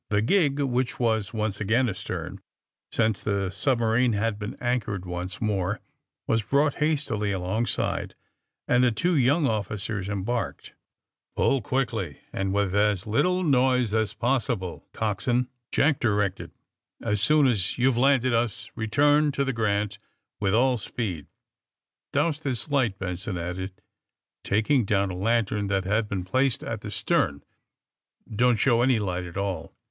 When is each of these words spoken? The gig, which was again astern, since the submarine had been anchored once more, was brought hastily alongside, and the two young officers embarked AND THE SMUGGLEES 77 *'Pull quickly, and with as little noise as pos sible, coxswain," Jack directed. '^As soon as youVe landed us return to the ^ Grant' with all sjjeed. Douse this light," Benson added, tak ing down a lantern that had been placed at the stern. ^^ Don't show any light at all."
The 0.09 0.23
gig, 0.23 0.59
which 0.59 0.99
was 0.99 1.29
again 1.61 1.87
astern, 1.87 2.41
since 2.91 3.21
the 3.23 3.51
submarine 3.51 4.13
had 4.13 4.39
been 4.39 4.55
anchored 4.55 5.05
once 5.05 5.39
more, 5.39 5.79
was 6.25 6.41
brought 6.41 6.73
hastily 6.81 7.31
alongside, 7.31 8.15
and 8.67 8.83
the 8.83 8.91
two 8.91 9.15
young 9.15 9.45
officers 9.45 10.09
embarked 10.09 10.73
AND 11.37 11.45
THE 11.45 11.49
SMUGGLEES 11.51 11.61
77 11.61 11.61
*'Pull 11.61 11.61
quickly, 11.61 12.21
and 12.33 12.51
with 12.51 12.73
as 12.73 13.05
little 13.05 13.43
noise 13.43 13.93
as 13.93 14.15
pos 14.15 14.47
sible, 14.47 14.85
coxswain," 14.91 15.47
Jack 15.71 15.99
directed. 15.99 16.49
'^As 17.03 17.19
soon 17.19 17.45
as 17.45 17.77
youVe 17.77 17.95
landed 17.95 18.33
us 18.33 18.71
return 18.73 19.31
to 19.33 19.45
the 19.45 19.53
^ 19.53 19.55
Grant' 19.55 19.99
with 20.39 20.55
all 20.55 20.79
sjjeed. 20.79 21.27
Douse 22.11 22.39
this 22.39 22.69
light," 22.69 22.97
Benson 22.97 23.37
added, 23.37 23.71
tak 24.43 24.71
ing 24.71 24.83
down 24.83 25.11
a 25.11 25.15
lantern 25.15 25.67
that 25.67 25.85
had 25.85 26.09
been 26.09 26.23
placed 26.23 26.63
at 26.63 26.81
the 26.81 26.89
stern. 26.89 27.43
^^ 28.31 28.35
Don't 28.35 28.55
show 28.57 28.81
any 28.81 28.97
light 28.97 29.25
at 29.25 29.37
all." 29.37 29.75